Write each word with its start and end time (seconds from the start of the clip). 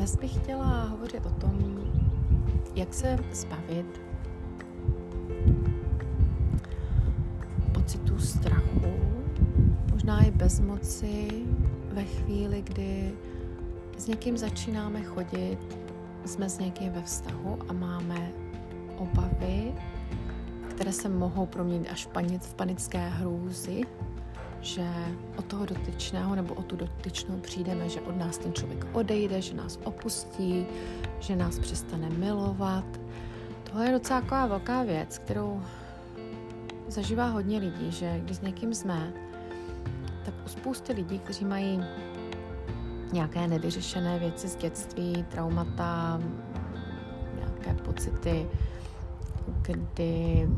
Dnes 0.00 0.16
bych 0.16 0.34
chtěla 0.34 0.84
hovořit 0.84 1.26
o 1.26 1.30
tom, 1.30 1.80
jak 2.74 2.94
se 2.94 3.18
zbavit 3.32 4.00
pocitu 7.72 8.18
strachu, 8.18 8.92
možná 9.92 10.24
i 10.24 10.30
bezmoci 10.30 11.28
ve 11.92 12.04
chvíli, 12.04 12.62
kdy 12.62 13.12
s 13.98 14.06
někým 14.06 14.36
začínáme 14.36 15.02
chodit, 15.02 15.58
jsme 16.24 16.48
s 16.48 16.58
někým 16.58 16.92
ve 16.92 17.02
vztahu 17.02 17.58
a 17.68 17.72
máme 17.72 18.32
obavy, 18.96 19.74
které 20.68 20.92
se 20.92 21.08
mohou 21.08 21.46
proměnit 21.46 21.88
až 21.90 22.08
v 22.40 22.54
panické 22.54 23.08
hrůzy, 23.08 23.82
že 24.60 24.88
od 25.36 25.44
toho 25.44 25.66
dotyčného 25.66 26.34
nebo 26.34 26.54
o 26.54 26.62
tu 26.62 26.76
dotyčnou 26.76 27.36
přijdeme, 27.40 27.88
že 27.88 28.00
od 28.00 28.16
nás 28.16 28.38
ten 28.38 28.52
člověk 28.52 28.86
odejde, 28.92 29.42
že 29.42 29.54
nás 29.54 29.78
opustí, 29.84 30.66
že 31.20 31.36
nás 31.36 31.58
přestane 31.58 32.10
milovat. 32.10 32.84
Tohle 33.64 33.86
je 33.86 33.92
docela 33.92 34.20
taková 34.20 34.46
velká 34.46 34.82
věc, 34.82 35.18
kterou 35.18 35.62
zažívá 36.88 37.26
hodně 37.26 37.58
lidí, 37.58 37.90
že 37.90 38.20
když 38.24 38.36
s 38.36 38.40
někým 38.40 38.74
jsme, 38.74 39.12
tak 40.24 40.34
u 40.46 40.48
spousty 40.48 40.92
lidí, 40.92 41.18
kteří 41.18 41.44
mají 41.44 41.84
nějaké 43.12 43.48
nevyřešené 43.48 44.18
věci 44.18 44.48
z 44.48 44.56
dětství, 44.56 45.24
traumata, 45.28 46.20
nějaké 47.34 47.82
pocity, 47.82 48.48
kdy 49.62 50.48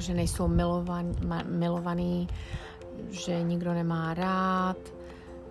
jakože 0.00 0.14
nejsou 0.14 0.48
milovan, 0.48 1.12
milovaný, 1.44 2.24
že 3.10 3.42
nikdo 3.42 3.74
nemá 3.74 4.14
rád, 4.14 4.76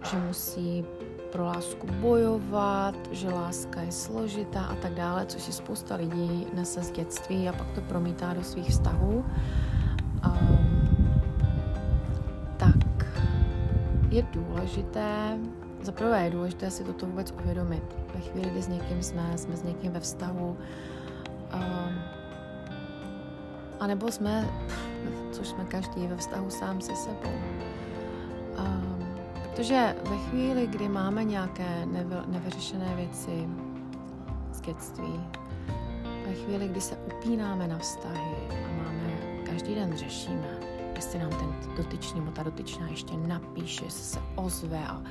že 0.09 0.17
musí 0.17 0.85
pro 1.31 1.45
lásku 1.45 1.87
bojovat, 2.01 2.95
že 3.11 3.29
láska 3.29 3.81
je 3.81 3.91
složitá 3.91 4.73
a 4.73 4.75
tak 4.75 4.93
dále, 4.93 5.25
což 5.25 5.41
si 5.41 5.51
spousta 5.53 5.95
lidí 5.95 6.47
nese 6.53 6.81
z 6.81 6.91
dětství 6.91 7.49
a 7.49 7.53
pak 7.53 7.69
to 7.77 7.81
promítá 7.81 8.33
do 8.33 8.43
svých 8.43 8.69
vztahů. 8.69 9.25
Um, 10.25 11.21
tak 12.57 13.05
je 14.09 14.25
důležité, 14.33 15.37
zaprvé 15.81 16.23
je 16.25 16.29
důležité 16.29 16.71
si 16.71 16.83
toto 16.83 17.05
vůbec 17.05 17.31
uvědomit. 17.31 17.83
Ve 18.15 18.21
chvíli, 18.21 18.49
kdy 18.49 18.61
s 18.61 18.67
někým 18.67 19.03
jsme, 19.03 19.37
jsme 19.37 19.57
s 19.57 19.63
někým 19.63 19.91
ve 19.91 19.99
vztahu, 19.99 20.57
um, 21.53 22.18
a 23.79 23.87
nebo 23.87 24.11
jsme, 24.11 24.49
což 25.31 25.47
jsme 25.47 25.65
každý 25.65 26.07
ve 26.07 26.17
vztahu 26.17 26.49
sám 26.49 26.81
se 26.81 26.95
sebou. 26.95 27.33
Um, 28.59 29.07
protože 29.43 29.95
ve 30.09 30.17
chvíli, 30.17 30.67
kdy 30.67 30.89
máme 30.89 31.23
nějaké 31.23 31.85
nevy, 31.85 32.15
nevyřešené 32.27 32.95
věci 32.95 33.49
z 34.51 34.61
dětství, 34.61 35.19
ve 36.27 36.33
chvíli, 36.33 36.67
kdy 36.67 36.81
se 36.81 36.95
upínáme 36.95 37.67
na 37.67 37.77
vztahy 37.77 38.35
a 38.49 38.83
máme, 38.83 39.17
každý 39.45 39.75
den 39.75 39.97
řešíme, 39.97 40.59
jestli 40.95 41.19
nám 41.19 41.29
ten 41.29 41.75
dotyčný 41.77 42.19
nebo 42.19 42.31
ta 42.31 42.43
dotyčná 42.43 42.87
ještě 42.87 43.17
napíše, 43.17 43.89
se 43.89 44.19
ozve 44.35 44.79
a 44.87 45.01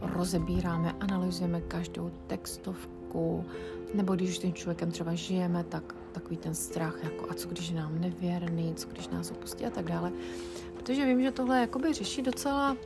rozebíráme, 0.00 0.94
analyzujeme 1.00 1.60
každou 1.60 2.10
textovku, 2.26 2.97
nebo 3.94 4.14
když 4.14 4.30
už 4.30 4.38
tím 4.38 4.52
člověkem 4.52 4.90
třeba 4.90 5.14
žijeme, 5.14 5.64
tak 5.64 5.94
takový 6.12 6.36
ten 6.36 6.54
strach, 6.54 6.98
jako 7.02 7.30
a 7.30 7.34
co 7.34 7.48
když 7.48 7.68
je 7.68 7.76
nám 7.76 8.00
nevěrný, 8.00 8.74
co 8.74 8.88
když 8.88 9.08
nás 9.08 9.30
opustí? 9.30 9.66
a 9.66 9.70
tak 9.70 9.84
dále. 9.84 10.12
Protože 10.76 11.06
vím, 11.06 11.22
že 11.22 11.32
tohle 11.32 11.60
jakoby 11.60 11.92
řeší 11.92 12.22
docela 12.22 12.76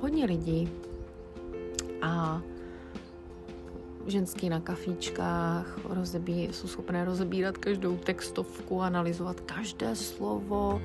hodně 0.00 0.24
lidí. 0.24 0.68
A 2.02 2.42
ženský 4.06 4.48
na 4.48 4.60
kafíčkách 4.60 5.78
rozebí, 5.84 6.48
jsou 6.52 6.68
schopné 6.68 7.04
rozebírat 7.04 7.58
každou 7.58 7.96
textovku, 7.96 8.82
analyzovat 8.82 9.40
každé 9.40 9.96
slovo, 9.96 10.82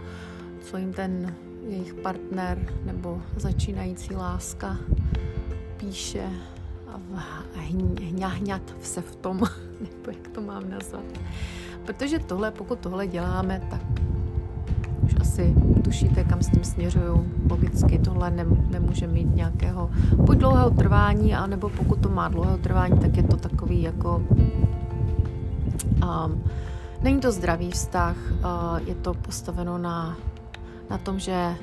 co 0.62 0.78
jim 0.78 0.94
ten 0.94 1.36
jejich 1.68 1.94
partner 1.94 2.74
nebo 2.86 3.22
začínající 3.38 4.16
láska 4.16 4.78
píše 5.78 6.30
hňahňat 8.18 8.62
se 8.82 9.02
v 9.02 9.16
tom, 9.16 9.38
nebo 9.82 10.12
jak 10.18 10.28
to 10.28 10.42
mám 10.42 10.70
nazvat. 10.70 11.04
Protože 11.86 12.20
tohle, 12.20 12.52
pokud 12.52 12.80
tohle 12.80 13.08
děláme, 13.08 13.62
tak 13.70 13.82
už 15.04 15.16
asi 15.20 15.56
tušíte, 15.84 16.24
kam 16.24 16.42
s 16.42 16.50
tím 16.50 16.64
směřuju. 16.64 17.32
Logicky 17.50 18.00
tohle 18.00 18.32
ne, 18.32 18.46
nemůže 18.70 19.08
mít 19.08 19.36
nějakého 19.36 19.90
buď 20.16 20.38
dlouhého 20.38 20.70
trvání, 20.70 21.36
anebo 21.36 21.70
pokud 21.70 22.00
to 22.00 22.10
má 22.10 22.28
dlouhého 22.28 22.58
trvání, 22.58 23.00
tak 23.00 23.18
je 23.18 23.24
to 23.24 23.38
takový 23.38 23.82
jako... 23.82 24.24
Um, 26.04 26.44
není 27.02 27.20
to 27.20 27.32
zdravý 27.32 27.72
vztah, 27.72 28.16
uh, 28.32 28.88
je 28.88 28.96
to 28.96 29.14
postaveno 29.14 29.78
na, 29.78 30.18
na 30.90 30.98
tom, 30.98 31.20
že 31.20 31.56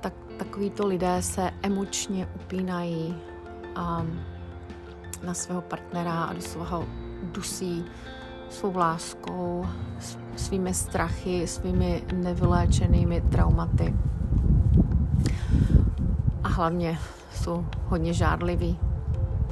tak, 0.00 0.14
takovýto 0.36 0.86
lidé 0.86 1.22
se 1.22 1.50
emočně 1.62 2.28
upínají 2.34 3.14
um, 3.76 4.20
na 5.22 5.34
svého 5.34 5.62
partnera 5.62 6.24
a 6.24 6.32
doslova 6.32 6.68
ho 6.68 6.86
dusí 7.22 7.84
svou 8.50 8.76
láskou, 8.76 9.66
svými 10.36 10.74
strachy, 10.74 11.46
svými 11.46 12.02
nevyléčenými 12.14 13.20
traumaty. 13.20 13.94
A 16.44 16.48
hlavně 16.48 16.98
jsou 17.34 17.66
hodně 17.88 18.12
žádliví 18.12 18.78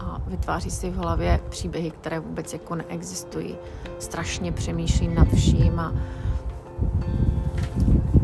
a 0.00 0.20
vytváří 0.26 0.70
si 0.70 0.91
v 0.91 0.97
hlavě 0.97 1.41
příběhy, 1.48 1.91
které 1.91 2.20
vůbec 2.20 2.52
jako 2.52 2.75
neexistují. 2.75 3.56
Strašně 3.98 4.52
přemýšlí 4.52 5.08
nad 5.08 5.28
vším 5.28 5.81
a, 5.81 5.92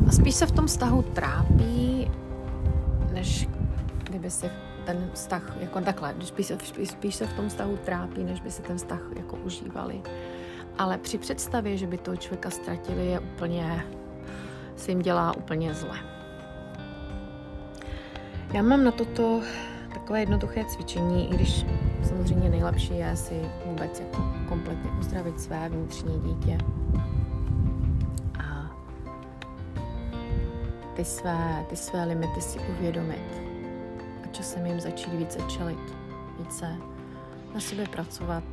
a 0.09 0.13
spíš 0.13 0.35
se 0.35 0.47
v 0.47 0.53
tom 0.53 0.67
vztahu 0.67 1.03
trápí, 1.03 2.11
než 3.13 3.49
kdyby 4.05 4.31
si 4.31 4.51
ten 4.87 5.11
vztah, 5.15 5.57
jako 5.61 5.81
takhle, 5.81 6.15
spíš 6.25 6.53
spíš, 6.65 6.91
spíš 6.91 7.15
se 7.15 7.27
v 7.27 7.33
tom 7.33 7.49
vztahu 7.49 7.77
trápí, 7.77 8.25
než 8.25 8.41
by 8.41 8.51
se 8.51 8.63
ten 8.63 8.77
vztah 8.77 9.01
jako 9.17 9.37
užívali. 9.37 10.03
Ale 10.79 10.99
při 10.99 11.19
představě, 11.19 11.77
že 11.77 11.87
by 11.87 11.99
toho 11.99 12.17
člověka 12.17 12.51
ztratili, 12.51 13.07
je 13.07 13.21
úplně, 13.21 13.85
se 14.77 14.91
jim 14.91 15.03
dělá 15.03 15.37
úplně 15.37 15.75
zle. 15.75 15.99
Já 18.53 18.63
mám 18.63 18.85
na 18.85 18.91
toto 18.91 19.41
takové 19.95 20.21
jednoduché 20.21 20.65
cvičení, 20.65 21.33
i 21.33 21.35
když 21.35 21.67
samozřejmě 22.03 22.49
nejlepší 22.49 22.99
je 22.99 23.17
si 23.17 23.41
vůbec 23.67 24.01
jako 24.01 24.35
kompletně 24.49 24.91
uzdravit 25.01 25.41
své 25.41 25.69
vnitřní 25.69 26.21
dítě. 26.21 26.59
A 28.39 28.71
ty 30.95 31.05
své, 31.05 31.65
ty 31.69 31.77
své 31.77 32.05
limity 32.05 32.41
si 32.41 32.59
uvědomit 32.59 33.56
časem 34.37 34.67
jim 34.67 34.81
začít 34.81 35.13
více 35.13 35.39
čelit, 35.49 35.97
více 36.39 36.77
na 37.55 37.61
sobě 37.61 37.89
pracovat, 37.89 38.45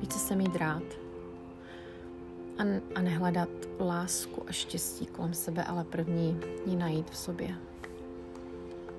více 0.00 0.18
se 0.18 0.36
mít 0.36 0.56
rád 0.56 0.82
a, 2.58 2.62
a 2.94 3.00
nehledat 3.00 3.48
lásku 3.80 4.42
a 4.48 4.52
štěstí 4.52 5.06
kolem 5.06 5.34
sebe, 5.34 5.64
ale 5.64 5.84
první 5.84 6.40
ji 6.66 6.76
najít 6.76 7.10
v 7.10 7.16
sobě. 7.16 7.54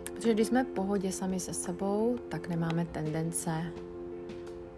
Protože 0.03 0.33
když 0.33 0.47
jsme 0.47 0.63
v 0.63 0.67
pohodě 0.67 1.11
sami 1.11 1.39
se 1.39 1.53
sebou, 1.53 2.17
tak 2.29 2.47
nemáme 2.47 2.85
tendence 2.85 3.63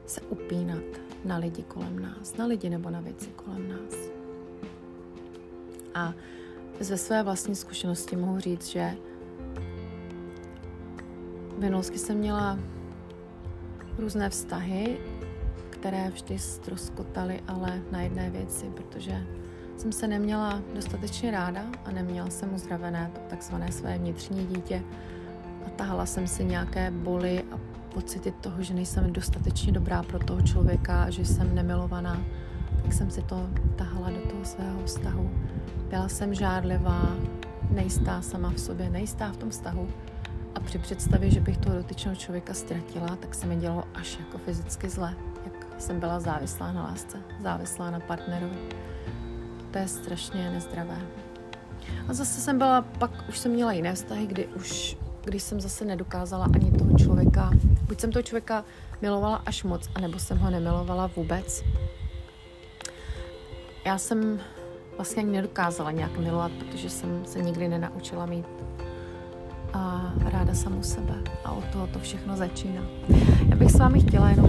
se 0.05 0.21
upínat 0.21 0.83
na 1.25 1.37
lidi 1.37 1.63
kolem 1.63 1.99
nás, 1.99 2.37
na 2.37 2.45
lidi 2.45 2.69
nebo 2.69 2.89
na 2.89 3.01
věci 3.01 3.29
kolem 3.35 3.69
nás. 3.69 4.09
A 5.93 6.13
ze 6.79 6.97
své 6.97 7.23
vlastní 7.23 7.55
zkušenosti 7.55 8.15
mohu 8.15 8.39
říct, 8.39 8.67
že 8.67 8.97
v 11.57 11.59
minulosti 11.59 11.97
jsem 11.97 12.17
měla 12.17 12.59
různé 13.97 14.29
vztahy 14.29 14.97
které 15.79 16.09
vždy 16.09 16.39
ztroskotaly 16.39 17.41
ale 17.47 17.81
na 17.91 18.01
jedné 18.01 18.29
věci, 18.29 18.65
protože 18.65 19.23
jsem 19.77 19.91
se 19.91 20.07
neměla 20.07 20.61
dostatečně 20.75 21.31
ráda 21.31 21.61
a 21.85 21.91
neměla 21.91 22.29
jsem 22.29 22.53
uzdravené 22.53 23.11
to 23.13 23.21
takzvané 23.29 23.71
své 23.71 23.97
vnitřní 23.97 24.47
dítě 24.47 24.83
a 25.65 25.69
tahala 25.69 26.05
jsem 26.05 26.27
si 26.27 26.45
nějaké 26.45 26.91
boly 26.91 27.43
a 27.51 27.59
pocity 27.93 28.31
toho, 28.31 28.63
že 28.63 28.73
nejsem 28.73 29.13
dostatečně 29.13 29.71
dobrá 29.71 30.03
pro 30.03 30.19
toho 30.19 30.41
člověka, 30.41 31.09
že 31.09 31.25
jsem 31.25 31.55
nemilovaná, 31.55 32.23
tak 32.83 32.93
jsem 32.93 33.11
si 33.11 33.21
to 33.21 33.49
tahala 33.75 34.09
do 34.09 34.21
toho 34.29 34.45
svého 34.45 34.83
vztahu. 34.85 35.31
Byla 35.89 36.07
jsem 36.09 36.33
žádlivá, 36.33 37.15
nejistá 37.69 38.21
sama 38.21 38.49
v 38.49 38.59
sobě, 38.59 38.89
nejistá 38.89 39.31
v 39.31 39.37
tom 39.37 39.49
vztahu 39.49 39.87
a 40.57 40.59
při 40.59 40.77
představě, 40.77 41.31
že 41.31 41.39
bych 41.39 41.57
toho 41.57 41.75
dotyčného 41.75 42.15
člověka 42.15 42.53
ztratila, 42.53 43.15
tak 43.15 43.35
se 43.35 43.45
mi 43.45 43.55
dělo 43.55 43.83
až 43.93 44.19
jako 44.19 44.37
fyzicky 44.37 44.89
zle 44.89 45.15
jsem 45.77 45.99
byla 45.99 46.19
závislá 46.19 46.71
na 46.71 46.83
lásce, 46.83 47.17
závislá 47.41 47.91
na 47.91 47.99
partnerovi. 47.99 48.57
To 49.71 49.77
je 49.77 49.87
strašně 49.87 50.49
nezdravé. 50.49 50.97
A 52.07 52.13
zase 52.13 52.41
jsem 52.41 52.57
byla, 52.57 52.81
pak 52.81 53.11
už 53.29 53.37
jsem 53.37 53.51
měla 53.51 53.71
jiné 53.71 53.93
vztahy, 53.93 54.27
kdy 54.27 54.47
už 54.47 54.97
když 55.23 55.43
jsem 55.43 55.61
zase 55.61 55.85
nedokázala 55.85 56.47
ani 56.55 56.71
toho 56.71 56.97
člověka, 56.97 57.49
buď 57.87 57.99
jsem 57.99 58.11
toho 58.11 58.23
člověka 58.23 58.65
milovala 59.01 59.41
až 59.45 59.63
moc, 59.63 59.89
anebo 59.95 60.19
jsem 60.19 60.37
ho 60.37 60.49
nemilovala 60.49 61.07
vůbec. 61.15 61.63
Já 63.85 63.97
jsem 63.97 64.39
vlastně 64.95 65.23
ani 65.23 65.31
nedokázala 65.31 65.91
nějak 65.91 66.17
milovat, 66.17 66.51
protože 66.51 66.89
jsem 66.89 67.25
se 67.25 67.41
nikdy 67.41 67.67
nenaučila 67.67 68.25
mít 68.25 68.45
a 69.73 70.13
ráda 70.47 70.59
samu 70.59 70.83
sebe. 70.83 71.13
A 71.45 71.51
od 71.51 71.65
toho 71.65 71.87
to 71.87 71.99
všechno 71.99 72.35
začíná. 72.37 72.81
Já 73.49 73.55
bych 73.55 73.71
s 73.71 73.75
vámi 73.75 73.99
chtěla 73.99 74.29
jenom 74.29 74.47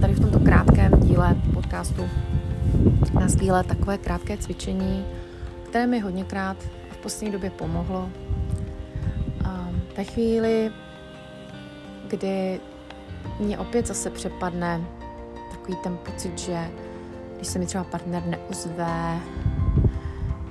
tady 0.00 0.14
v 0.14 0.20
tomto 0.20 0.40
krátkém 0.40 1.00
díle 1.00 1.36
podcastu 1.54 2.08
nazdílet 3.14 3.66
takové 3.66 3.98
krátké 3.98 4.36
cvičení, 4.36 5.04
které 5.68 5.86
mi 5.86 6.00
hodněkrát 6.00 6.56
v 6.90 6.96
poslední 6.96 7.32
době 7.32 7.50
pomohlo. 7.50 8.08
A 9.44 9.68
ve 9.96 10.04
chvíli, 10.04 10.70
kdy 12.08 12.60
mě 13.40 13.58
opět 13.58 13.86
zase 13.86 14.10
přepadne 14.10 14.80
takový 15.50 15.76
ten 15.82 15.96
pocit, 15.96 16.38
že 16.38 16.68
když 17.36 17.48
se 17.48 17.58
mi 17.58 17.66
třeba 17.66 17.84
partner 17.84 18.22
neozve, 18.26 19.20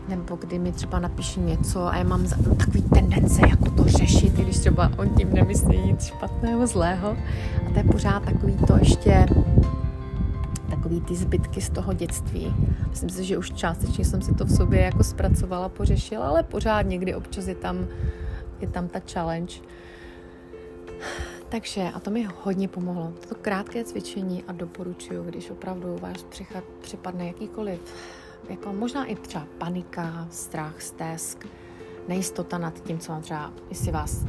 nebo 0.09 0.35
kdy 0.35 0.59
mi 0.59 0.71
třeba 0.71 0.99
napíše 0.99 1.39
něco 1.39 1.87
a 1.87 1.97
já 1.97 2.03
mám 2.03 2.27
takový 2.57 2.81
tendence 2.81 3.41
jako 3.49 3.71
to 3.71 3.83
řešit, 3.83 4.33
když 4.33 4.57
třeba 4.57 4.91
on 4.97 5.09
tím 5.09 5.33
nemyslí 5.33 5.77
nic 5.77 6.05
špatného, 6.05 6.67
zlého. 6.67 7.17
A 7.67 7.69
to 7.73 7.77
je 7.77 7.83
pořád 7.83 8.23
takový 8.23 8.57
to 8.67 8.77
ještě 8.77 9.25
takový 10.69 11.01
ty 11.01 11.15
zbytky 11.15 11.61
z 11.61 11.69
toho 11.69 11.93
dětství. 11.93 12.55
Myslím 12.89 13.09
si, 13.09 13.23
že 13.23 13.37
už 13.37 13.51
částečně 13.51 14.05
jsem 14.05 14.21
si 14.21 14.35
to 14.35 14.45
v 14.45 14.51
sobě 14.51 14.81
jako 14.81 15.03
zpracovala, 15.03 15.69
pořešila, 15.69 16.27
ale 16.27 16.43
pořád 16.43 16.81
někdy 16.81 17.15
občas 17.15 17.47
je 17.47 17.55
tam, 17.55 17.87
je 18.61 18.67
tam 18.67 18.87
ta 18.87 18.99
challenge. 19.13 19.55
Takže, 21.49 21.83
a 21.93 21.99
to 21.99 22.11
mi 22.11 22.27
hodně 22.43 22.67
pomohlo, 22.67 23.13
to 23.29 23.35
krátké 23.35 23.83
cvičení 23.83 24.43
a 24.47 24.51
doporučuju, 24.51 25.23
když 25.23 25.49
opravdu 25.49 25.97
vás 26.01 26.25
připadne 26.81 27.27
jakýkoliv 27.27 27.79
jako 28.49 28.73
možná 28.73 29.05
i 29.05 29.15
třeba 29.15 29.47
panika, 29.57 30.27
strach, 30.31 30.81
stesk, 30.81 31.47
nejistota 32.07 32.57
nad 32.57 32.83
tím, 32.83 32.99
co 32.99 33.11
vám 33.11 33.21
třeba, 33.21 33.53
jestli 33.69 33.91
vás, 33.91 34.25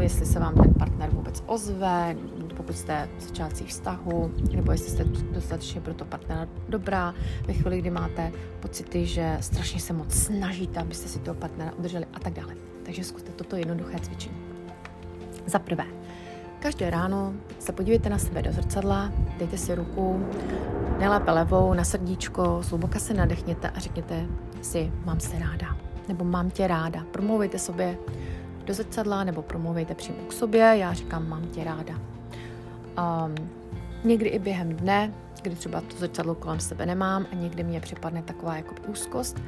jestli 0.00 0.26
se 0.26 0.38
vám 0.38 0.54
ten 0.54 0.74
partner 0.74 1.10
vůbec 1.10 1.42
ozve, 1.46 2.16
pokud 2.56 2.76
jste 2.76 3.08
v 3.18 3.22
začátcích 3.22 3.68
vztahu, 3.68 4.32
nebo 4.52 4.72
jestli 4.72 4.90
jste 4.90 5.04
dostatečně 5.04 5.80
pro 5.80 5.94
to 5.94 6.04
partnera 6.04 6.48
dobrá, 6.68 7.14
ve 7.46 7.52
chvíli, 7.52 7.78
kdy 7.78 7.90
máte 7.90 8.32
pocity, 8.60 9.06
že 9.06 9.36
strašně 9.40 9.80
se 9.80 9.92
moc 9.92 10.12
snažíte, 10.12 10.80
abyste 10.80 11.08
si 11.08 11.18
toho 11.18 11.34
partnera 11.34 11.72
udrželi 11.78 12.06
a 12.14 12.18
tak 12.20 12.32
dále. 12.32 12.54
Takže 12.82 13.04
zkuste 13.04 13.32
toto 13.32 13.56
jednoduché 13.56 13.98
cvičení. 13.98 14.36
Za 15.46 15.58
prvé, 15.58 15.84
každé 16.58 16.90
ráno 16.90 17.32
se 17.58 17.72
podívejte 17.72 18.08
na 18.08 18.18
sebe 18.18 18.42
do 18.42 18.52
zrcadla, 18.52 19.12
dejte 19.38 19.58
si 19.58 19.74
ruku 19.74 20.26
nejlépe 20.98 21.30
levou 21.30 21.74
na 21.74 21.84
srdíčko, 21.84 22.58
zhluboka 22.62 22.98
se 22.98 23.14
nadechněte 23.14 23.68
a 23.68 23.78
řekněte 23.78 24.26
si, 24.62 24.92
mám 25.04 25.20
se 25.20 25.38
ráda, 25.38 25.76
nebo 26.08 26.24
mám 26.24 26.50
tě 26.50 26.66
ráda. 26.66 27.04
Promluvejte 27.10 27.58
sobě 27.58 27.98
do 28.64 28.74
zrcadla 28.74 29.24
nebo 29.24 29.42
promluvejte 29.42 29.94
přímo 29.94 30.18
k 30.28 30.32
sobě, 30.32 30.60
já 30.60 30.92
říkám, 30.92 31.28
mám 31.28 31.46
tě 31.46 31.64
ráda. 31.64 31.94
Um, 32.98 33.34
někdy 34.04 34.28
i 34.28 34.38
během 34.38 34.76
dne, 34.76 35.12
kdy 35.42 35.56
třeba 35.56 35.80
to 35.80 35.96
zrcadlo 35.96 36.34
kolem 36.34 36.60
sebe 36.60 36.86
nemám 36.86 37.26
a 37.32 37.34
někdy 37.34 37.62
mě 37.62 37.80
připadne 37.80 38.22
taková 38.22 38.56
jako 38.56 38.74
úzkost, 38.86 39.42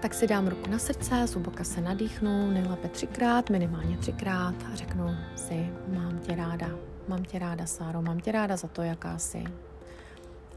tak 0.00 0.14
si 0.14 0.26
dám 0.26 0.48
ruku 0.48 0.70
na 0.70 0.78
srdce, 0.78 1.26
zhluboka 1.26 1.64
se 1.64 1.80
nadýchnu, 1.80 2.50
nejlépe 2.50 2.88
třikrát, 2.88 3.50
minimálně 3.50 3.96
třikrát 3.96 4.54
a 4.72 4.74
řeknu 4.74 5.16
si, 5.36 5.68
mám 5.88 6.18
tě 6.18 6.36
ráda, 6.36 6.68
mám 7.08 7.24
tě 7.24 7.38
ráda, 7.38 7.66
Sáro, 7.66 8.02
mám 8.02 8.20
tě 8.20 8.32
ráda 8.32 8.56
za 8.56 8.68
to, 8.68 8.82
jaká 8.82 9.18
jsi, 9.18 9.44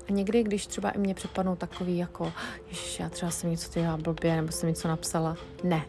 a 0.10 0.12
někdy, 0.12 0.44
když 0.44 0.68
třeba 0.68 0.90
i 0.90 0.98
mě 0.98 1.14
přepadnou 1.14 1.56
takový 1.56 1.98
jako, 1.98 2.34
ježiš, 2.68 3.00
já 3.00 3.10
třeba 3.10 3.32
jsem 3.32 3.52
něco 3.52 3.80
dělala 3.80 3.98
blbě, 3.98 4.36
nebo 4.36 4.52
jsem 4.52 4.70
něco 4.70 4.88
napsala, 4.88 5.38
ne, 5.64 5.86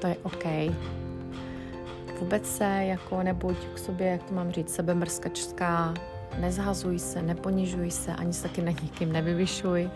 to 0.00 0.06
je 0.06 0.16
OK. 0.22 0.44
Vůbec 2.20 2.56
se 2.56 2.64
jako 2.64 3.22
nebuď 3.22 3.56
k 3.74 3.78
sobě, 3.78 4.06
jak 4.06 4.22
to 4.22 4.34
mám 4.34 4.52
říct, 4.52 4.74
sebemrskačská, 4.74 5.94
nezhazuj 6.40 6.98
se, 6.98 7.22
neponižuj 7.22 7.90
se, 7.90 8.12
ani 8.12 8.32
se 8.32 8.42
taky 8.42 8.62
na 8.62 8.70
nikým 8.70 9.12
nevyvyšuj. 9.12 9.90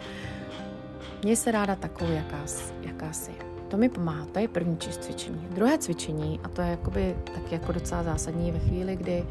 Měj 1.22 1.37
se 1.37 1.52
ráda 1.52 1.76
takovou, 1.76 2.11
jaká, 2.11 2.38
jaká 2.81 3.12
jsi. 3.12 3.31
To 3.69 3.76
mi 3.76 3.88
pomáhá, 3.88 4.26
to 4.26 4.38
je 4.38 4.49
první 4.49 4.76
čist 4.76 5.05
cvičení. 5.05 5.49
Druhé 5.50 5.78
cvičení, 5.78 6.40
a 6.44 6.49
to 6.49 6.62
je 6.62 6.69
jakoby 6.69 7.17
taky 7.34 7.55
jako 7.55 7.72
docela 7.72 8.02
zásadní 8.02 8.52
ve 8.52 8.58
chvíli, 8.58 8.96
kdy, 8.96 9.25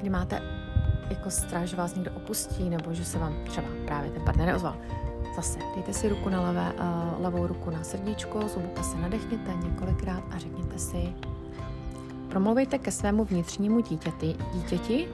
kdy 0.00 0.10
máte 0.10 0.42
jako 1.10 1.30
strach, 1.30 1.64
že 1.64 1.76
vás 1.76 1.94
někdo 1.94 2.10
opustí, 2.16 2.70
nebo 2.70 2.94
že 2.94 3.04
se 3.04 3.18
vám 3.18 3.34
třeba 3.44 3.66
právě 3.86 4.10
ten 4.10 4.22
partner 4.24 4.46
neozval. 4.46 4.76
Zase 5.36 5.58
dejte 5.74 5.92
si 5.92 6.08
ruku 6.08 6.28
na 6.28 6.42
levé, 6.42 6.72
uh, 6.72 7.24
levou 7.24 7.46
ruku 7.46 7.70
na 7.70 7.84
srdíčko, 7.84 8.48
zubuka 8.48 8.82
se 8.82 8.96
nadechněte 8.96 9.54
několikrát 9.64 10.24
a 10.30 10.38
řekněte 10.38 10.78
si, 10.78 11.14
promluvejte 12.28 12.78
ke 12.78 12.90
svému 12.90 13.24
vnitřnímu 13.24 13.80
dítěti, 13.80 14.36
dítěti 14.54 15.08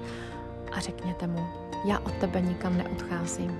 a 0.72 0.80
řekněte 0.80 1.26
mu, 1.26 1.46
já 1.84 1.98
od 1.98 2.12
tebe 2.12 2.40
nikam 2.40 2.76
neodcházím. 2.76 3.58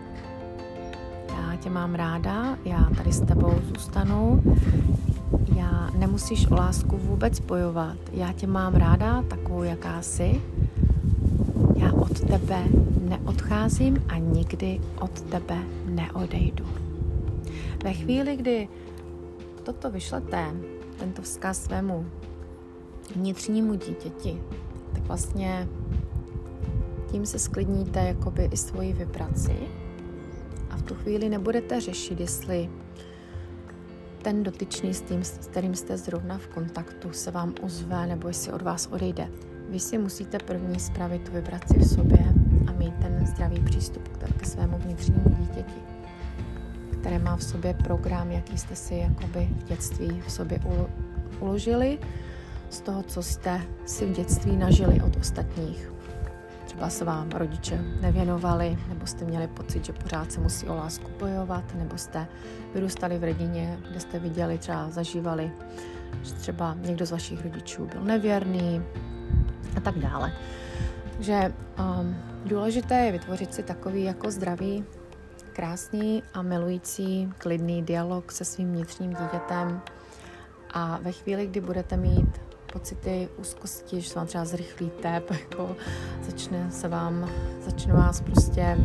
Já 1.54 1.60
tě 1.60 1.70
mám 1.70 1.94
ráda, 1.94 2.58
já 2.64 2.90
tady 2.96 3.12
s 3.12 3.20
tebou 3.20 3.54
zůstanu, 3.74 4.42
já 5.56 5.90
nemusíš 5.98 6.50
o 6.50 6.54
lásku 6.54 6.96
vůbec 6.96 7.40
bojovat, 7.40 7.96
já 8.12 8.32
tě 8.32 8.46
mám 8.46 8.74
ráda 8.74 9.22
takovou, 9.22 9.62
jaká 9.62 10.02
jsi, 10.02 10.42
já 11.76 11.92
od 11.92 12.20
tebe 12.20 12.64
neodcházím 13.00 14.04
a 14.08 14.16
nikdy 14.18 14.80
od 15.00 15.20
tebe 15.20 15.58
neodejdu. 15.86 16.66
Ve 17.84 17.92
chvíli, 17.92 18.36
kdy 18.36 18.68
toto 19.62 19.90
vyšlete, 19.90 20.52
tento 20.98 21.22
vzkaz 21.22 21.64
svému 21.64 22.06
vnitřnímu 23.16 23.74
dítěti, 23.74 24.40
tak 24.92 25.02
vlastně 25.02 25.68
tím 27.10 27.26
se 27.26 27.38
sklidníte 27.38 28.00
jakoby 28.00 28.44
i 28.44 28.56
svoji 28.56 28.92
vibraci 28.92 29.83
tu 30.84 30.94
chvíli 30.94 31.28
nebudete 31.28 31.80
řešit, 31.80 32.20
jestli 32.20 32.70
ten 34.22 34.42
dotyčný 34.42 34.94
s 34.94 35.00
tím, 35.00 35.24
s 35.24 35.30
kterým 35.30 35.74
jste 35.74 35.96
zrovna 35.98 36.38
v 36.38 36.46
kontaktu, 36.46 37.12
se 37.12 37.30
vám 37.30 37.54
ozve 37.62 38.06
nebo 38.06 38.28
jestli 38.28 38.52
od 38.52 38.62
vás 38.62 38.86
odejde. 38.86 39.28
Vy 39.68 39.80
si 39.80 39.98
musíte 39.98 40.38
první 40.38 40.80
spravit 40.80 41.22
tu 41.22 41.32
vibraci 41.32 41.78
v 41.78 41.88
sobě 41.88 42.18
a 42.66 42.72
mít 42.72 42.94
ten 43.02 43.26
zdravý 43.26 43.60
přístup 43.60 44.08
k 44.40 44.46
svému 44.46 44.78
vnitřnímu 44.78 45.36
dítěti, 45.40 45.80
které 47.00 47.18
má 47.18 47.36
v 47.36 47.42
sobě 47.42 47.74
program, 47.74 48.30
jaký 48.30 48.58
jste 48.58 48.76
si 48.76 48.94
jakoby 48.94 49.48
v 49.58 49.64
dětství 49.64 50.20
v 50.26 50.32
sobě 50.32 50.60
uložili 51.40 51.98
z 52.70 52.80
toho, 52.80 53.02
co 53.02 53.22
jste 53.22 53.60
si 53.86 54.06
v 54.06 54.12
dětství 54.12 54.56
nažili 54.56 55.00
od 55.02 55.16
ostatních. 55.16 55.93
Třeba 56.74 56.90
se 56.90 57.04
vám 57.04 57.30
rodiče 57.30 57.84
nevěnovali, 58.00 58.78
nebo 58.88 59.06
jste 59.06 59.24
měli 59.24 59.48
pocit, 59.48 59.84
že 59.84 59.92
pořád 59.92 60.32
se 60.32 60.40
musí 60.40 60.66
o 60.66 60.74
lásku 60.74 61.10
bojovat, 61.18 61.64
nebo 61.74 61.98
jste 61.98 62.26
vyrůstali 62.74 63.18
v 63.18 63.24
rodině, 63.24 63.78
kde 63.90 64.00
jste 64.00 64.18
viděli, 64.18 64.58
třeba 64.58 64.90
zažívali, 64.90 65.52
že 66.22 66.34
třeba 66.34 66.76
někdo 66.80 67.06
z 67.06 67.10
vašich 67.10 67.42
rodičů 67.42 67.86
byl 67.86 68.04
nevěrný, 68.04 68.82
a 69.76 69.80
tak 69.80 69.98
dále. 69.98 70.32
Takže 71.12 71.52
um, 71.78 72.16
důležité 72.44 72.94
je 72.94 73.12
vytvořit 73.12 73.54
si 73.54 73.62
takový 73.62 74.04
jako 74.04 74.30
zdravý, 74.30 74.84
krásný 75.52 76.22
a 76.32 76.42
milující, 76.42 77.32
klidný 77.38 77.82
dialog 77.82 78.32
se 78.32 78.44
svým 78.44 78.72
vnitřním 78.72 79.10
dítětem 79.10 79.80
a 80.70 80.98
ve 81.02 81.12
chvíli, 81.12 81.46
kdy 81.46 81.60
budete 81.60 81.96
mít 81.96 82.40
pocity 82.74 83.28
úzkosti, 83.36 84.00
že 84.00 84.08
se 84.08 84.18
vám 84.18 84.26
třeba 84.26 84.44
zrychlí 84.44 84.90
tep, 85.02 85.30
jako 85.40 85.76
začne 86.22 86.70
se 86.70 86.88
vám, 86.88 87.30
začne 87.64 87.94
vás 87.94 88.20
prostě 88.20 88.78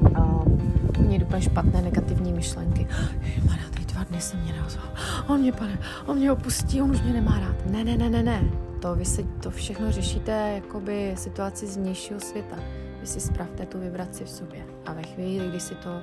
um, 0.00 0.72
mít 0.98 1.22
úplně 1.22 1.42
špatné 1.42 1.82
negativní 1.82 2.32
myšlenky. 2.32 2.86
Ježmara, 3.20 3.62
ty 3.70 3.84
dva 3.84 4.04
dny 4.04 4.20
se 4.20 4.36
mě 4.36 4.52
neozval. 4.52 4.88
On 5.28 5.40
mě, 5.40 5.52
pane, 5.52 5.78
on 6.06 6.16
mě 6.16 6.32
opustí, 6.32 6.82
on 6.82 6.90
už 6.90 7.02
mě 7.02 7.12
nemá 7.12 7.40
rád. 7.40 7.66
Ne, 7.70 7.84
ne, 7.84 7.96
ne, 7.96 8.10
ne, 8.10 8.22
ne 8.22 8.64
to, 8.84 8.94
vy 8.94 9.04
si 9.04 9.24
to 9.24 9.50
všechno 9.50 9.92
řešíte 9.92 10.52
jakoby 10.54 11.14
situaci 11.16 11.66
z 11.66 11.76
vnějšího 11.76 12.20
světa. 12.20 12.56
Vy 13.00 13.06
si 13.06 13.20
spravte 13.20 13.66
tu 13.66 13.78
vibraci 13.80 14.24
v 14.24 14.30
sobě. 14.30 14.64
A 14.86 14.92
ve 14.92 15.02
chvíli, 15.02 15.48
kdy 15.48 15.60
si 15.60 15.74
to 15.74 16.00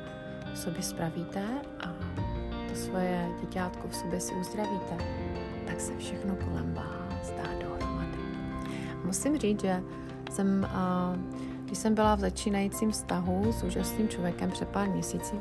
v 0.53 0.57
sobě 0.57 0.83
spravíte 0.83 1.43
a 1.79 1.93
to 2.69 2.75
svoje 2.75 3.29
děťátko 3.41 3.87
v 3.87 3.95
sobě 3.95 4.19
si 4.19 4.33
uzdravíte, 4.33 4.97
se 5.81 5.97
všechno 5.97 6.35
kolem 6.35 6.73
vás 6.73 7.31
dá 7.37 7.49
dohromady. 7.59 8.17
Musím 9.05 9.37
říct, 9.37 9.61
že 9.61 9.83
jsem, 10.31 10.67
když 11.65 11.77
jsem 11.77 11.95
byla 11.95 12.15
v 12.15 12.19
začínajícím 12.19 12.91
vztahu 12.91 13.51
s 13.51 13.63
úžasným 13.63 14.09
člověkem 14.09 14.51
před 14.51 14.67
pár 14.67 14.89
měsíci, 14.89 15.35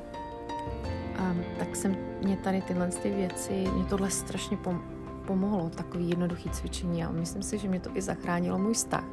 tak 1.58 1.76
jsem 1.76 1.96
mě 2.22 2.36
tady 2.36 2.62
tyhle 2.62 2.88
ty 2.88 3.10
věci, 3.10 3.52
mě 3.74 3.84
tohle 3.84 4.10
strašně 4.10 4.56
pom- 4.56 4.80
pomohlo, 5.26 5.70
takový 5.70 6.08
jednoduchý 6.08 6.50
cvičení 6.50 7.04
a 7.04 7.10
myslím 7.10 7.42
si, 7.42 7.58
že 7.58 7.68
mě 7.68 7.80
to 7.80 7.90
i 7.94 8.02
zachránilo 8.02 8.58
můj 8.58 8.74
vztah. 8.74 9.04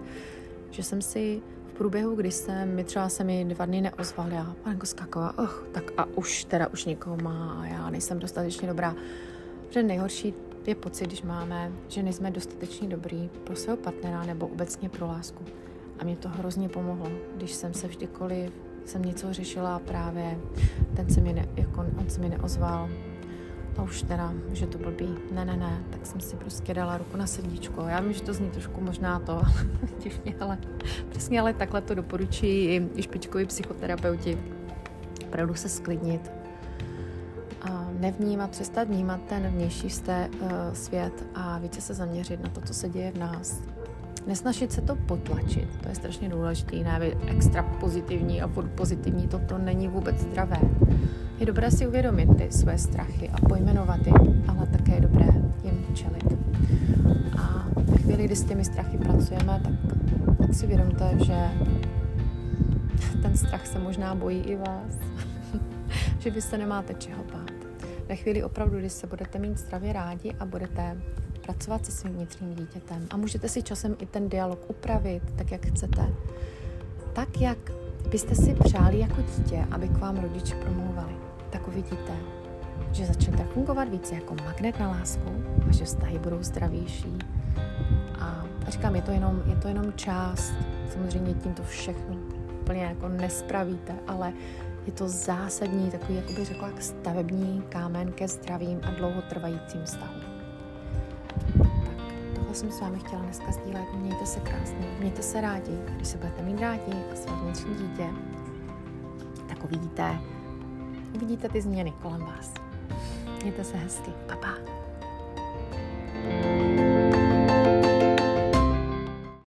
Že 0.69 0.83
jsem 0.83 1.01
si 1.01 1.41
v 1.67 1.73
průběhu, 1.73 2.15
kdy 2.15 2.31
jsem, 2.31 2.75
mi 2.75 2.83
třeba 2.83 3.09
se 3.09 3.23
mi 3.23 3.45
dva 3.45 3.65
dny 3.65 3.81
neozval, 3.81 4.31
já 4.31 4.55
panenko 4.63 4.85
skaková, 4.85 5.37
oh, 5.37 5.51
tak 5.71 5.83
a 5.97 6.05
už 6.15 6.43
teda 6.43 6.67
už 6.67 6.85
někoho 6.85 7.17
má 7.17 7.57
a 7.61 7.65
já 7.65 7.89
nejsem 7.89 8.19
dostatečně 8.19 8.67
dobrá. 8.67 8.95
Protože 9.67 9.83
nejhorší 9.83 10.33
je 10.67 10.75
pocit, 10.75 11.05
když 11.05 11.21
máme, 11.21 11.71
že 11.87 12.03
nejsme 12.03 12.31
dostatečně 12.31 12.87
dobrý 12.87 13.29
pro 13.43 13.55
svého 13.55 13.77
partnera 13.77 14.23
nebo 14.23 14.47
obecně 14.47 14.89
pro 14.89 15.07
lásku. 15.07 15.43
A 15.99 16.03
mě 16.03 16.15
to 16.15 16.29
hrozně 16.29 16.69
pomohlo, 16.69 17.11
když 17.35 17.51
jsem 17.51 17.73
se 17.73 17.87
vždykoliv 17.87 18.51
jsem 18.87 19.01
něco 19.01 19.33
řešila 19.33 19.75
a 19.75 19.79
právě 19.79 20.39
ten 20.95 21.09
se 21.09 21.21
mi 21.21 21.33
ne, 21.33 21.47
jako 21.55 21.85
on 21.97 22.09
se 22.09 22.21
mi 22.21 22.29
neozval, 22.29 22.89
a 23.77 23.83
už 23.83 24.01
teda, 24.01 24.33
že 24.53 24.67
to 24.67 24.77
blbý, 24.77 25.15
ne, 25.31 25.45
ne, 25.45 25.57
ne, 25.57 25.83
tak 25.89 26.05
jsem 26.05 26.21
si 26.21 26.35
prostě 26.35 26.73
dala 26.73 26.97
ruku 26.97 27.17
na 27.17 27.27
srdíčko. 27.27 27.81
Já 27.81 27.99
vím, 27.99 28.13
že 28.13 28.21
to 28.21 28.33
zní 28.33 28.49
trošku 28.49 28.81
možná 28.81 29.19
to 29.19 29.41
těžně, 29.99 30.35
ale 30.39 30.57
přesně, 31.09 31.41
ale 31.41 31.53
takhle 31.53 31.81
to 31.81 31.95
doporučují 31.95 32.89
i, 32.95 33.01
špičkoví 33.01 33.45
psychoterapeuti. 33.45 34.37
Opravdu 35.25 35.55
se 35.55 35.69
sklidnit, 35.69 36.31
nevnímat, 37.99 38.49
přestat 38.49 38.87
vnímat 38.87 39.19
ten 39.29 39.47
vnější 39.47 39.89
vzté, 39.89 40.29
uh, 40.41 40.49
svět 40.73 41.25
a 41.35 41.57
více 41.59 41.81
se 41.81 41.93
zaměřit 41.93 42.43
na 42.43 42.49
to, 42.49 42.61
co 42.61 42.73
se 42.73 42.89
děje 42.89 43.11
v 43.11 43.17
nás. 43.17 43.61
Nesnažit 44.27 44.71
se 44.71 44.81
to 44.81 44.95
potlačit, 44.95 45.69
to 45.83 45.89
je 45.89 45.95
strašně 45.95 46.29
důležité, 46.29 46.75
ne 46.75 46.99
extra 47.27 47.63
pozitivní 47.63 48.41
a 48.41 48.47
furt 48.47 48.67
pozitivní, 48.67 49.27
toto 49.27 49.57
není 49.57 49.87
vůbec 49.87 50.19
zdravé. 50.19 50.59
Je 51.39 51.45
dobré 51.45 51.71
si 51.71 51.87
uvědomit 51.87 52.37
ty 52.37 52.47
své 52.51 52.77
strachy 52.77 53.29
a 53.29 53.47
pojmenovat 53.47 54.07
je, 54.07 54.13
ale 54.47 54.67
také 54.67 54.95
je 54.95 55.01
dobré 55.01 55.25
jim 55.63 55.85
čelit. 55.93 56.37
A 57.37 57.65
ve 57.75 57.97
chvíli, 57.97 58.25
kdy 58.25 58.35
s 58.35 58.43
těmi 58.43 58.65
strachy 58.65 58.97
pracujeme, 58.97 59.61
tak, 59.63 59.73
tak 60.37 60.53
si 60.53 60.67
vědomte, 60.67 61.11
že 61.25 61.51
ten 63.21 63.37
strach 63.37 63.67
se 63.67 63.79
možná 63.79 64.15
bojí 64.15 64.39
i 64.39 64.55
vás, 64.55 64.97
že 66.19 66.29
vy 66.29 66.41
se 66.41 66.57
nemáte 66.57 66.93
čeho 66.93 67.23
bát. 67.23 67.51
Ve 68.07 68.15
chvíli 68.15 68.43
opravdu, 68.43 68.77
kdy 68.77 68.89
se 68.89 69.07
budete 69.07 69.39
mít 69.39 69.57
zdravě 69.57 69.93
rádi 69.93 70.35
a 70.39 70.45
budete 70.45 70.97
pracovat 71.41 71.85
se 71.85 71.91
svým 71.91 72.13
vnitřním 72.13 72.55
dítětem 72.55 73.07
a 73.09 73.17
můžete 73.17 73.49
si 73.49 73.63
časem 73.63 73.95
i 73.99 74.05
ten 74.05 74.29
dialog 74.29 74.69
upravit 74.69 75.23
tak, 75.35 75.51
jak 75.51 75.65
chcete, 75.65 76.13
tak, 77.13 77.41
jak 77.41 77.57
byste 78.09 78.35
si 78.35 78.55
přáli 78.63 78.99
jako 78.99 79.21
dítě, 79.37 79.65
aby 79.71 79.87
k 79.87 79.97
vám 79.97 80.17
rodiče 80.17 80.55
promluvali, 80.55 81.13
tak 81.49 81.67
uvidíte, 81.67 82.13
že 82.91 83.05
začnete 83.05 83.43
fungovat 83.43 83.89
více 83.89 84.15
jako 84.15 84.35
magnet 84.35 84.79
na 84.79 84.89
lásku, 84.89 85.43
vaše 85.65 85.85
vztahy 85.85 86.19
budou 86.19 86.43
zdravější. 86.43 87.17
A, 88.19 88.45
a 88.65 88.69
říkám, 88.69 88.95
je 88.95 89.01
to, 89.01 89.11
jenom, 89.11 89.43
je 89.45 89.55
to 89.55 89.67
jenom 89.67 89.93
část, 89.93 90.53
samozřejmě 90.93 91.33
tím 91.33 91.53
to 91.53 91.63
všechno 91.63 92.15
úplně 92.61 92.83
jako 92.83 93.09
nespravíte, 93.09 93.95
ale 94.07 94.33
je 94.87 94.93
to 94.93 95.07
zásadní, 95.07 95.91
takový, 95.91 96.15
jako 96.15 96.33
bych 96.33 96.45
řekla, 96.45 96.69
stavební 96.79 97.63
kámen 97.69 98.11
ke 98.11 98.27
zdravým 98.27 98.79
a 98.83 98.91
dlouhotrvajícím 98.91 99.83
vztahům. 99.83 100.21
Tak 101.57 102.35
tohle 102.35 102.55
jsem 102.55 102.71
s 102.71 102.81
vámi 102.81 102.99
chtěla 102.99 103.21
dneska 103.21 103.51
sdílet. 103.51 103.93
Mějte 103.93 104.25
se 104.25 104.39
krásně, 104.39 104.87
mějte 104.99 105.21
se 105.21 105.41
rádi. 105.41 105.77
Když 105.95 106.07
se 106.07 106.17
budete 106.17 106.41
mít 106.41 106.59
rádi 106.59 106.93
a 107.13 107.15
své 107.15 107.31
vnitřní 107.31 107.75
dítě, 107.75 108.07
tak 109.47 109.63
uvidíte, 109.63 110.19
uvidíte 111.15 111.49
ty 111.49 111.61
změny 111.61 111.93
kolem 112.01 112.21
vás. 112.21 112.53
Mějte 113.41 113.63
se 113.63 113.77
hezky. 113.77 114.11
Pa, 114.27 114.35
pa. 114.35 114.57